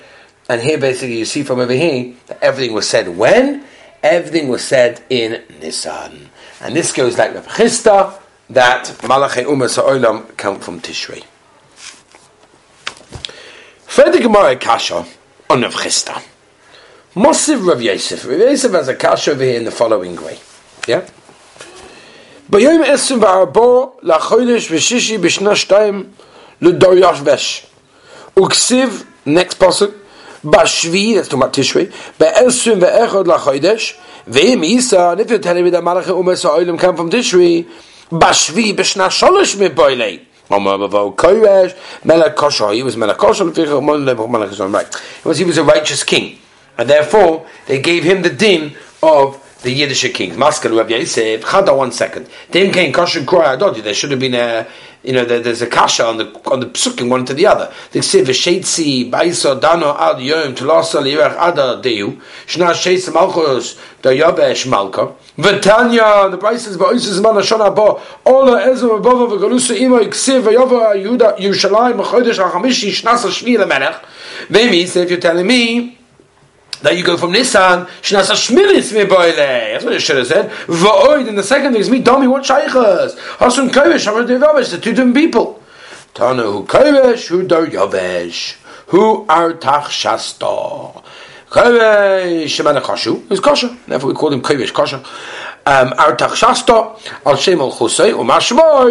And 0.50 0.62
here, 0.62 0.78
basically, 0.78 1.20
you 1.20 1.26
see 1.26 1.44
from 1.44 1.60
over 1.60 1.74
here 1.74 2.14
that 2.28 2.42
everything 2.42 2.74
was 2.74 2.88
said 2.88 3.16
when? 3.18 3.64
Everything 4.04 4.50
was 4.50 4.64
said 4.64 5.02
in 5.10 5.42
Nisan. 5.62 6.30
And 6.60 6.76
this 6.76 6.92
goes 6.92 7.18
like 7.18 7.34
the 7.34 7.42
Chisda, 7.42 8.20
that 8.50 8.86
Malachei 9.04 9.46
Umar 9.46 9.70
Sa'olam 9.70 10.36
come 10.38 10.60
from 10.60 10.82
Tishrei. 10.82 11.24
Further 13.88 14.22
Gemara 14.22 14.56
Kasha 14.56 15.06
on 15.52 15.64
of 15.66 15.74
Chisda. 15.74 16.24
Mosiv 17.14 17.68
Rav 17.68 17.82
Yosef. 17.82 18.26
Rav 18.26 18.40
Yosef 18.40 18.72
has 18.72 18.88
a 18.88 18.96
kash 18.96 19.28
over 19.28 19.44
here 19.44 19.58
in 19.58 19.66
the 19.66 19.72
following 19.72 20.16
way. 20.16 20.40
Yeah. 20.88 21.06
Bayom 22.50 22.86
esum 22.86 23.20
va'arbo 23.20 24.00
la'chodesh 24.02 24.70
v'shishi 24.72 25.20
b'shna 25.20 25.52
shtayim 25.52 26.10
l'doryash 26.62 27.22
vesh. 27.22 27.68
Uksiv, 28.38 29.06
next 29.26 29.60
pasuk, 29.60 29.94
ba'shvi, 30.42 31.16
that's 31.16 31.28
to 31.28 31.36
matishvi, 31.36 31.92
ba'esum 32.18 32.80
va'echod 32.80 33.26
la'chodesh, 33.26 34.00
ve'im 34.28 34.66
isa, 34.66 35.10
and 35.10 35.20
if 35.20 35.30
you're 35.30 35.40
telling 35.40 35.66
me 35.66 35.70
that 35.70 35.84
Malachi 35.84 36.12
Umesa 36.12 36.50
Oilem 36.50 36.80
come 36.80 36.96
from 36.96 37.10
Tishri, 37.10 37.68
ba'shvi 38.10 38.74
b'shna 38.74 39.10
sholosh 39.10 39.60
me'boilei, 39.60 40.22
he 40.50 40.56
was 45.28 45.38
he 45.38 45.46
was 45.46 45.58
a 45.58 45.64
righteous 45.64 46.04
king. 46.04 46.38
And 46.78 46.90
therefore, 46.90 47.46
they 47.68 47.80
gave 47.80 48.04
him 48.04 48.22
the 48.22 48.30
din 48.30 48.76
of 49.04 49.38
the 49.64 49.72
Yiddish 49.72 50.04
Chada, 50.04 51.78
one 51.78 51.92
second. 51.92 52.28
There 52.52 53.94
should 53.94 54.12
have 54.12 54.20
been 54.20 54.34
a, 54.34 54.68
you 55.04 55.14
know, 55.14 55.26
there's 55.26 55.62
a 55.62 55.68
kasha 55.68 56.06
on 56.06 56.18
the 56.18 56.26
on 56.50 56.60
the 56.60 56.68
psukim 56.68 57.10
one 57.10 57.26
to 57.26 57.34
the 57.34 57.48
other. 57.48 57.74
They 57.92 58.02
say 58.02 58.22
v'sheitzi 58.22 59.10
ba'isa 59.10 59.60
dano 59.60 59.96
ad 59.98 60.22
yom 60.22 60.54
tulasa 60.54 61.02
lirach 61.02 61.36
ada 61.38 61.82
deu 61.82 62.22
shna 62.46 62.72
sheitz 62.74 63.12
malchus 63.12 63.80
da 64.04 64.12
yabesh 64.12 64.70
malka 64.70 65.14
v'tanya 65.38 66.30
the 66.30 66.38
prices 66.38 66.78
ba'isas 66.78 67.22
man 67.22 67.36
shana 67.36 67.76
ba 67.76 68.00
ola 68.26 68.62
ezo 68.62 69.02
bava 69.02 69.28
v'galusa 69.28 69.76
ima 69.76 70.00
iksiv 70.02 70.44
v'yava 70.44 70.96
yuda 70.96 71.38
Yerushalayim 71.40 72.00
v'chodesh 72.04 72.38
ha'chamishi 72.38 72.92
shnasa 72.92 73.30
shvi 73.30 73.58
lemelech. 73.58 74.04
Maybe, 74.50 74.86
so 74.86 75.00
if 75.00 75.10
you're 75.10 75.20
telling 75.20 75.48
me 75.48 75.98
that 76.82 76.98
you 76.98 77.04
go 77.04 77.18
from 77.18 77.32
Nissan, 77.32 77.88
Shnasa 78.02 78.34
Shmilis 78.34 78.94
Miboile. 78.94 79.36
That's 79.36 79.84
what 79.84 79.94
it 79.94 80.02
should 80.02 80.18
have 80.18 80.28
said. 80.28 80.50
Va'oid, 80.68 81.28
and 81.28 81.38
the 81.38 81.44
second 81.44 81.74
thing 81.74 81.82
is 81.82 81.90
me, 81.90 82.02
Domi, 82.02 82.28
what 82.28 82.44
Shaykhas? 82.44 83.16
Hasun 83.38 83.70
Kovish, 83.70 84.08
Hamad 84.08 84.28
Devavish, 84.28 84.72
the 84.72 84.78
two 84.78 84.92
different 84.92 85.16
people. 85.16 85.62
Tanu, 86.14 86.66
Kovish, 86.66 87.28
who 87.28 87.46
Dar 87.46 87.66
Yavesh, 87.66 88.54
who 88.88 89.26
are 89.28 89.54
Tach 89.54 89.90
Shasta. 89.90 90.46
Kovesh 91.52 92.46
Shemana 92.46 92.82
Kashu 92.82 93.30
is 93.30 93.40
kosher. 93.40 93.78
Therefore, 93.86 94.10
we 94.10 94.16
call 94.16 94.32
him 94.32 94.42
Kovesh 94.42 94.72
kosher. 94.72 95.04
Um, 95.66 95.92
Artach 95.92 96.98
Al 97.26 97.36
Shem 97.36 97.60
Al 97.62 97.68
Umar 97.68 98.40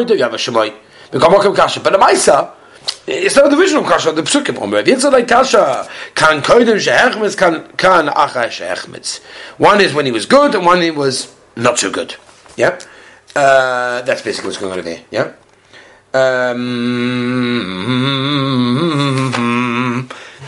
Do 0.04 0.14
Yav 0.14 0.30
Shemoy. 0.34 0.74
Mokim 1.10 1.56
Kasha. 1.56 1.80
But 1.80 1.92
the 1.94 1.98
Maisa. 1.98 2.59
It's 3.06 3.36
not 3.36 3.50
the 3.50 3.58
original 3.58 3.82
kasha, 3.84 4.12
the 4.12 4.22
psukim. 4.22 4.60
Omer 4.60 4.82
Yitzhak 4.82 5.12
like 5.12 5.28
kasha 5.28 5.88
kan 6.14 6.42
kodim 6.42 6.78
shehechmetz 6.78 7.36
kan 7.36 7.66
kan 7.76 8.06
achai 8.08 8.46
shehechmetz. 8.46 9.20
One 9.58 9.80
is 9.80 9.92
when 9.92 10.06
he 10.06 10.12
was 10.12 10.26
good, 10.26 10.54
and 10.54 10.64
one 10.64 10.80
he 10.80 10.90
was 10.90 11.34
not 11.56 11.78
so 11.78 11.90
good. 11.90 12.14
Yeah, 12.56 12.78
uh, 13.34 14.02
that's 14.02 14.22
basically 14.22 14.48
what's 14.48 14.58
going 14.58 14.78
on 14.78 14.84
here. 14.84 15.00
Yeah. 15.10 15.32
Um, 16.12 16.58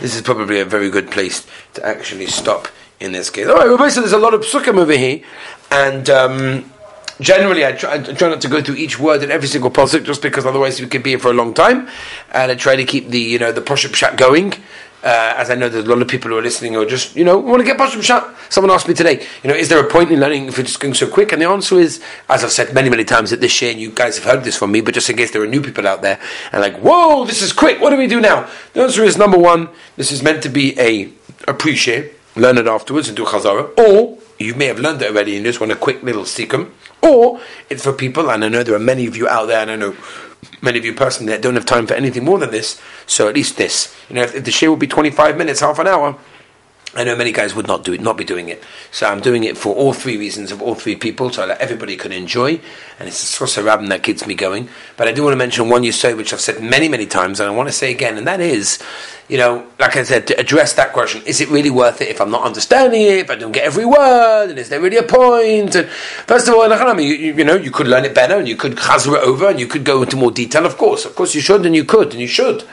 this 0.01 0.15
is 0.15 0.21
probably 0.21 0.59
a 0.59 0.65
very 0.65 0.89
good 0.89 1.09
place 1.09 1.45
to 1.75 1.85
actually 1.85 2.25
stop 2.25 2.67
in 2.99 3.13
this 3.13 3.29
case. 3.29 3.47
All 3.47 3.55
right, 3.55 3.67
well, 3.67 3.77
basically, 3.77 4.01
there's 4.03 4.13
a 4.13 4.17
lot 4.17 4.33
of 4.33 4.41
psukim 4.41 4.77
over 4.77 4.91
here, 4.97 5.21
and 5.71 6.09
um, 6.09 6.72
generally, 7.23 7.65
I 7.65 7.71
try, 7.71 7.95
I 7.95 7.97
try, 7.99 8.29
not 8.29 8.41
to 8.41 8.47
go 8.47 8.61
through 8.61 8.75
each 8.75 8.99
word 8.99 9.23
in 9.23 9.31
every 9.31 9.47
single 9.47 9.71
pasuk, 9.71 10.03
just 10.03 10.21
because 10.21 10.45
otherwise 10.45 10.79
we 10.79 10.87
could 10.87 11.03
be 11.03 11.11
here 11.11 11.19
for 11.19 11.31
a 11.31 11.33
long 11.33 11.53
time, 11.53 11.87
and 12.31 12.51
I 12.51 12.55
try 12.55 12.75
to 12.75 12.83
keep 12.83 13.09
the 13.09 13.19
you 13.19 13.39
know 13.39 13.51
the 13.51 13.61
pasuk 13.61 13.93
chat 13.93 14.17
going. 14.17 14.53
Uh, 15.03 15.33
as 15.35 15.49
I 15.49 15.55
know 15.55 15.67
there's 15.67 15.83
a 15.83 15.89
lot 15.89 16.01
of 16.01 16.07
people 16.07 16.31
who 16.31 16.37
are 16.37 16.41
listening 16.41 16.75
who 16.75 16.81
are 16.81 16.85
just, 16.85 17.13
you 17.17 17.25
know, 17.25 17.37
want 17.37 17.59
to 17.59 17.65
get 17.65 17.77
Pashim 17.77 18.01
Shah. 18.01 18.33
Someone 18.47 18.71
asked 18.71 18.87
me 18.87 18.93
today, 18.93 19.27
you 19.43 19.49
know, 19.49 19.53
is 19.53 19.67
there 19.67 19.85
a 19.85 19.89
point 19.89 20.09
in 20.11 20.19
learning 20.21 20.47
if 20.47 20.57
it's 20.57 20.77
going 20.77 20.93
so 20.93 21.09
quick? 21.09 21.33
And 21.33 21.41
the 21.41 21.45
answer 21.45 21.77
is, 21.77 22.01
as 22.29 22.41
I've 22.41 22.53
said 22.53 22.73
many, 22.73 22.89
many 22.89 23.03
times 23.03 23.33
at 23.33 23.41
this 23.41 23.51
share, 23.51 23.71
and 23.71 23.81
you 23.81 23.91
guys 23.91 24.17
have 24.17 24.23
heard 24.23 24.45
this 24.45 24.55
from 24.55 24.71
me, 24.71 24.79
but 24.79 24.93
just 24.93 25.09
in 25.09 25.17
case 25.17 25.31
there 25.31 25.41
are 25.41 25.47
new 25.47 25.61
people 25.61 25.85
out 25.85 26.03
there, 26.03 26.21
and 26.53 26.61
like, 26.61 26.77
whoa, 26.77 27.25
this 27.25 27.41
is 27.41 27.51
quick, 27.51 27.81
what 27.81 27.89
do 27.89 27.97
we 27.97 28.07
do 28.07 28.21
now? 28.21 28.49
The 28.71 28.83
answer 28.83 29.03
is, 29.03 29.17
number 29.17 29.37
one, 29.37 29.67
this 29.97 30.09
is 30.09 30.23
meant 30.23 30.41
to 30.43 30.49
be 30.49 30.79
a, 30.79 31.11
a 31.49 31.53
pre-share, 31.53 32.09
learn 32.37 32.57
it 32.57 32.67
afterwards 32.67 33.09
and 33.09 33.17
do 33.17 33.25
Chazara, 33.25 33.77
or 33.77 34.19
you 34.39 34.55
may 34.55 34.67
have 34.67 34.79
learned 34.79 35.01
it 35.01 35.11
already 35.11 35.35
and 35.35 35.45
just 35.45 35.59
want 35.59 35.73
a 35.73 35.75
quick 35.75 36.01
little 36.01 36.23
sikkim, 36.23 36.73
or 37.03 37.41
it's 37.69 37.83
for 37.83 37.93
people, 37.93 38.31
and 38.31 38.43
I 38.43 38.49
know 38.49 38.63
there 38.63 38.75
are 38.75 38.79
many 38.79 39.05
of 39.05 39.15
you 39.15 39.27
out 39.27 39.47
there, 39.47 39.61
and 39.61 39.71
I 39.71 39.75
know 39.75 39.95
many 40.61 40.79
of 40.79 40.85
you 40.85 40.93
personally 40.93 41.31
that 41.33 41.41
don't 41.41 41.55
have 41.55 41.65
time 41.65 41.85
for 41.85 41.93
anything 41.93 42.23
more 42.23 42.39
than 42.39 42.51
this, 42.51 42.81
so 43.05 43.27
at 43.27 43.35
least 43.35 43.57
this. 43.57 43.95
You 44.09 44.15
know, 44.15 44.23
if, 44.23 44.35
if 44.35 44.43
the 44.45 44.51
share 44.51 44.69
will 44.69 44.77
be 44.77 44.87
25 44.87 45.37
minutes, 45.37 45.59
half 45.59 45.79
an 45.79 45.87
hour, 45.87 46.17
I 46.95 47.03
know 47.03 47.15
many 47.15 47.31
guys 47.31 47.55
would 47.55 47.65
not 47.65 47.83
do 47.83 47.93
it, 47.93 48.01
not 48.01 48.17
be 48.17 48.23
doing 48.23 48.49
it. 48.49 48.63
So 48.91 49.07
I'm 49.07 49.19
doing 49.19 49.43
it 49.45 49.57
for 49.57 49.73
all 49.73 49.93
three 49.93 50.15
reasons 50.15 50.51
of 50.51 50.61
all 50.61 50.75
three 50.75 50.95
people, 50.95 51.31
so 51.31 51.47
that 51.47 51.59
everybody 51.59 51.97
can 51.97 52.11
enjoy. 52.11 52.59
And 52.99 53.07
it's 53.07 53.19
the 53.19 53.27
source 53.27 53.57
of 53.57 53.65
rabbin 53.65 53.89
that 53.89 54.03
keeps 54.03 54.27
me 54.27 54.35
going. 54.35 54.69
But 54.95 55.07
I 55.07 55.11
do 55.11 55.23
want 55.23 55.33
to 55.33 55.37
mention 55.37 55.69
one 55.69 55.83
you 55.83 55.91
say, 55.91 56.13
which 56.13 56.33
I've 56.33 56.41
said 56.41 56.61
many, 56.61 56.87
many 56.87 57.07
times, 57.07 57.39
and 57.39 57.49
I 57.49 57.55
want 57.55 57.67
to 57.67 57.73
say 57.73 57.91
again, 57.91 58.17
and 58.17 58.27
that 58.27 58.39
is, 58.39 58.77
you 59.27 59.39
know, 59.39 59.65
like 59.79 59.95
I 59.95 60.03
said, 60.03 60.27
to 60.27 60.39
address 60.39 60.73
that 60.73 60.93
question: 60.93 61.23
Is 61.25 61.41
it 61.41 61.49
really 61.49 61.71
worth 61.71 61.99
it 61.99 62.09
if 62.09 62.21
I'm 62.21 62.29
not 62.29 62.43
understanding 62.43 63.01
it, 63.01 63.17
if 63.17 63.31
I 63.31 63.35
don't 63.35 63.53
get 63.53 63.63
every 63.63 63.85
word, 63.85 64.51
and 64.51 64.59
is 64.59 64.69
there 64.69 64.79
really 64.79 64.97
a 64.97 65.03
point? 65.03 65.75
And 65.75 65.89
first 65.89 66.47
of 66.47 66.53
all, 66.53 66.99
you, 66.99 67.15
you, 67.15 67.33
you 67.33 67.43
know, 67.43 67.55
you 67.55 67.71
could 67.71 67.87
learn 67.87 68.05
it 68.05 68.13
better, 68.13 68.37
and 68.37 68.47
you 68.47 68.55
could 68.55 68.73
chazar 68.73 69.15
it 69.15 69.23
over, 69.23 69.49
and 69.49 69.59
you 69.59 69.65
could 69.65 69.83
go 69.83 70.03
into 70.03 70.15
more 70.15 70.31
detail. 70.31 70.63
Of 70.63 70.77
course, 70.77 71.05
of 71.05 71.15
course, 71.15 71.33
you 71.33 71.41
should, 71.41 71.65
and 71.65 71.75
you 71.75 71.85
could, 71.85 72.11
and 72.11 72.21
you 72.21 72.27
should. 72.27 72.65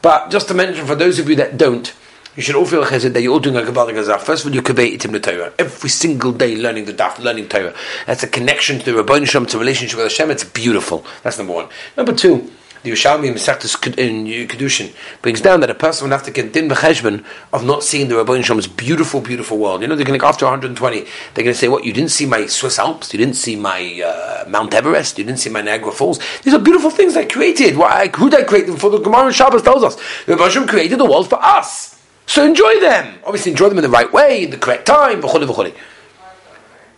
But 0.00 0.30
just 0.30 0.48
to 0.48 0.54
mention 0.54 0.86
for 0.86 0.94
those 0.94 1.18
of 1.18 1.28
you 1.28 1.36
that 1.36 1.58
don't 1.58 1.92
you 2.38 2.42
should 2.42 2.54
all 2.54 2.64
feel 2.64 2.84
chesed 2.84 3.12
that 3.14 3.20
you're 3.20 3.32
all 3.32 3.40
doing 3.40 3.56
a 3.56 3.64
Kabbalah 3.64 3.92
Gazaf. 3.92 4.20
First 4.20 4.44
of 4.44 4.52
all, 4.52 4.54
you 4.54 4.62
convey 4.62 4.90
it 4.90 5.04
in 5.04 5.10
the 5.10 5.18
Torah. 5.18 5.52
Every 5.58 5.90
single 5.90 6.30
day 6.30 6.54
learning 6.54 6.84
the 6.84 6.92
Daf, 6.92 7.18
learning 7.18 7.48
Torah. 7.48 7.74
That's 8.06 8.22
a 8.22 8.28
connection 8.28 8.78
to 8.78 8.92
the 8.92 9.02
Rabban 9.02 9.26
Shem, 9.26 9.44
to 9.46 9.56
a 9.56 9.58
relationship 9.58 9.96
with 9.96 10.04
Hashem. 10.04 10.30
It's 10.30 10.44
beautiful. 10.44 11.04
That's 11.24 11.36
number 11.36 11.52
one. 11.52 11.68
Number 11.96 12.12
two, 12.12 12.48
the 12.84 12.92
Yerushalmi 12.92 13.32
Masechtas 13.32 13.98
in 13.98 14.26
Kedushin 14.46 14.94
brings 15.20 15.40
down 15.40 15.58
that 15.62 15.70
a 15.70 15.74
person 15.74 16.08
will 16.08 16.16
have 16.16 16.24
to 16.26 16.30
din 16.30 16.68
b'cheshbon 16.68 17.24
of 17.52 17.64
not 17.64 17.82
seeing 17.82 18.06
the 18.06 18.14
Rabban 18.14 18.44
Shem's 18.44 18.68
beautiful, 18.68 19.20
beautiful 19.20 19.58
world. 19.58 19.82
You 19.82 19.88
know, 19.88 19.96
they're 19.96 20.06
going 20.06 20.16
to 20.16 20.22
go 20.22 20.28
after 20.28 20.44
120, 20.44 21.00
they're 21.00 21.08
going 21.34 21.46
to 21.46 21.54
say, 21.54 21.66
"What? 21.66 21.84
You 21.84 21.92
didn't 21.92 22.12
see 22.12 22.24
my 22.24 22.46
Swiss 22.46 22.78
Alps? 22.78 23.12
You 23.12 23.18
didn't 23.18 23.34
see 23.34 23.56
my 23.56 24.00
uh, 24.00 24.48
Mount 24.48 24.72
Everest? 24.74 25.18
You 25.18 25.24
didn't 25.24 25.40
see 25.40 25.50
my 25.50 25.60
Niagara 25.60 25.90
Falls? 25.90 26.20
These 26.44 26.54
are 26.54 26.60
beautiful 26.60 26.90
things 26.90 27.16
I 27.16 27.24
created. 27.24 27.76
Why? 27.76 28.12
Who 28.14 28.30
did 28.30 28.42
I 28.42 28.44
create 28.44 28.68
them 28.68 28.76
for? 28.76 28.90
The 28.90 28.98
Gemara 28.98 29.26
and 29.26 29.34
Shabbos 29.34 29.62
tells 29.62 29.82
us 29.82 29.96
the 30.26 30.36
Rabban 30.36 30.50
Shem 30.52 30.68
created 30.68 31.00
the 31.00 31.04
world 31.04 31.28
for 31.28 31.44
us." 31.44 31.97
So 32.28 32.44
enjoy 32.44 32.78
them. 32.78 33.18
Obviously, 33.24 33.52
enjoy 33.52 33.70
them 33.70 33.78
in 33.78 33.82
the 33.82 33.88
right 33.88 34.12
way, 34.12 34.44
in 34.44 34.50
the 34.50 34.58
correct 34.58 34.84
time. 34.84 35.22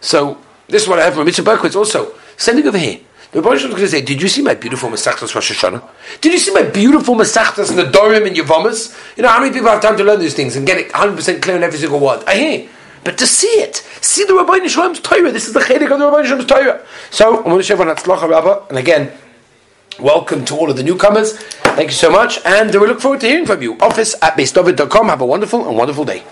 So 0.01 0.39
this 0.67 0.83
is 0.83 0.89
what 0.89 0.99
I 0.99 1.05
have 1.05 1.15
from 1.15 1.25
Mitzvah 1.25 1.49
Berkowitz 1.49 1.77
also. 1.77 2.15
Sending 2.37 2.67
over 2.67 2.77
here. 2.77 2.99
The 3.31 3.39
Rebbe 3.39 3.51
was 3.51 3.63
going 3.63 3.77
to 3.77 3.89
say, 3.89 4.03
Did 4.03 4.21
you 4.21 4.27
see 4.27 4.43
my 4.43 4.55
beautiful 4.55 4.91
Masachtas 4.91 5.33
Rosh 5.33 5.53
Hashanah? 5.53 5.89
Did 6.21 6.33
you 6.33 6.39
see 6.41 6.53
my 6.53 6.65
beautiful 6.65 7.15
Masachtas 7.15 7.71
Nadorim 7.71 8.27
and 8.27 8.35
Yavamas? 8.35 9.17
You 9.17 9.23
know, 9.23 9.29
how 9.29 9.39
many 9.39 9.53
people 9.53 9.69
have 9.69 9.81
time 9.81 9.97
to 9.99 10.03
learn 10.03 10.19
these 10.19 10.35
things 10.35 10.57
and 10.57 10.67
get 10.67 10.79
it 10.79 10.91
100% 10.91 11.41
clear 11.41 11.57
in 11.57 11.63
every 11.63 11.79
single 11.79 12.01
word? 12.01 12.25
I 12.27 12.35
hear. 12.35 12.69
But 13.05 13.17
to 13.19 13.27
see 13.27 13.47
it, 13.47 13.77
see 14.01 14.25
the 14.25 14.35
Rabbi 14.35 14.59
Nishlam's 14.59 14.99
Torah. 14.99 15.31
This 15.31 15.47
is 15.47 15.55
the 15.55 15.61
Chedik 15.61 15.93
of 15.93 16.01
the 16.01 16.11
Rabbi 16.11 16.23
Nishlam's 16.23 16.47
Torah. 16.47 16.85
So, 17.11 17.37
I'm 17.37 17.45
going 17.45 17.59
to 17.59 17.63
share 17.63 17.81
on 17.81 17.87
Hatzlacha 17.87 18.29
Rabbah. 18.29 18.67
And 18.69 18.79
again, 18.79 19.13
welcome 20.03 20.45
to 20.47 20.57
all 20.57 20.71
of 20.71 20.77
the 20.77 20.83
newcomers. 20.83 21.39
Thank 21.77 21.91
you 21.91 21.95
so 21.97 22.11
much. 22.11 22.39
And 22.45 22.73
we 22.73 22.87
look 22.87 23.01
forward 23.01 23.21
to 23.21 23.29
hearing 23.29 23.47
from 23.47 23.63
you. 23.63 23.79
Office 23.81 24.15
at 24.23 24.37
beisdovid.com. 24.37 25.09
Have 25.09 25.21
a 25.21 25.27
wonderful 25.27 25.67
and 25.69 25.77
wonderful 25.77 26.05
day. 26.05 26.25